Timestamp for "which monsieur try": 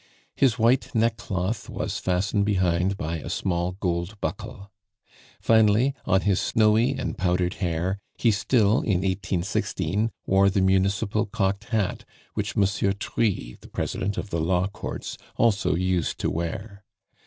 12.33-13.57